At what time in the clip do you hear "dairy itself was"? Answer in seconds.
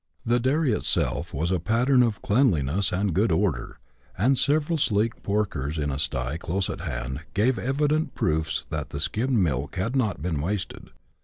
0.39-1.51